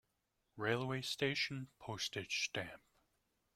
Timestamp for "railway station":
0.57-1.67